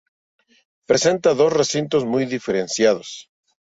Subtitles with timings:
[0.87, 3.29] Presenta dos recintos muy diferenciados.